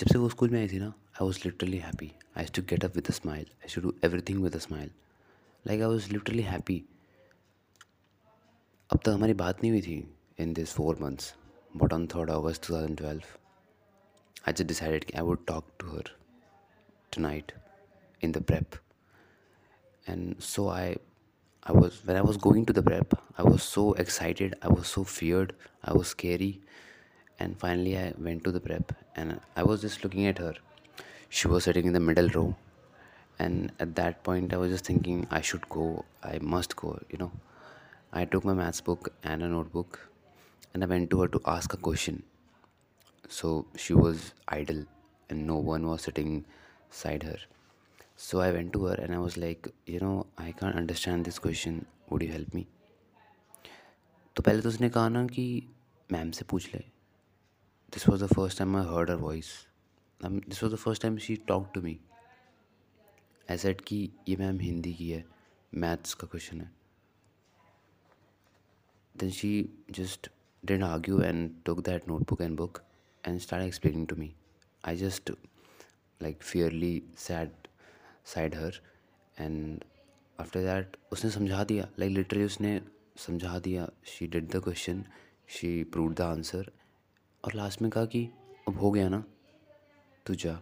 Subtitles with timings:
[0.00, 2.84] जब से वो स्कूल में आई थी ना I was literally happy I to get
[2.84, 4.90] up with a smile I should do everything with a smile
[5.64, 6.82] like I was literally happy
[8.90, 9.96] अब तक हमारी बात नहीं हुई थी
[10.42, 11.34] in this four months
[11.76, 13.22] but on third August two thousand twelve
[14.48, 16.14] I just decided कि I would talk to her
[17.22, 17.52] tonight
[18.22, 18.80] in the prep
[20.08, 20.94] and so I
[21.66, 24.86] i was, when i was going to the prep, i was so excited, i was
[24.86, 25.52] so feared,
[25.84, 26.60] i was scary.
[27.38, 30.54] And finally i went to the prep and i was just looking at her
[31.28, 32.54] she was sitting in the middle row
[33.38, 37.18] and at that point i was just thinking i should go i must go you
[37.18, 37.32] know
[38.12, 40.00] i took my maths book and a notebook
[40.72, 42.22] and i went to her to ask a question
[43.28, 44.84] so she was idle
[45.28, 46.44] and no one was sitting
[46.88, 47.38] beside her
[48.16, 51.38] so I went to her and I was like, you know, I can't understand this
[51.38, 51.84] question.
[52.08, 52.66] Would you help me?
[54.36, 55.44] तो पहले तो उसने कहा ना कि
[56.12, 56.82] ma'am से पूछ ले
[57.96, 59.52] this was the first time I heard her voice
[60.20, 61.98] this was the first time she talk to me
[63.48, 65.24] I said कि ये मैम हिंदी की है
[65.72, 66.74] मैथ्स का क्वेश्चन है
[69.14, 69.50] then she
[69.90, 70.28] just
[70.62, 72.82] didn't argue and took that notebook and book
[73.24, 74.34] and started explaining to me.
[74.84, 75.30] I just,
[76.20, 76.96] like fearly
[77.28, 77.62] sat
[78.26, 78.74] side her
[79.36, 79.82] and
[80.38, 81.86] after that उसने समझा दिया.
[81.98, 82.80] Like literally उसने
[83.16, 83.86] समझा दिया.
[84.06, 85.04] She did the question
[85.48, 86.70] she prove the answer
[87.46, 88.30] और last में कहा कि,
[88.68, 89.24] अब हो गया ना,
[90.26, 90.60] तू जा।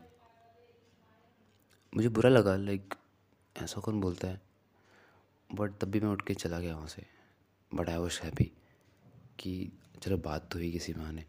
[1.97, 2.95] मुझे बुरा लगा लाइक
[3.57, 4.41] ऐसा कौन बोलता है?
[5.55, 7.07] बट तब भी मैं उठ के चला गया वहाँ से।
[7.75, 8.53] बट आई वॉज़ हैप्पी
[9.39, 11.25] कि चलो बात तो हुई किसी बहाने।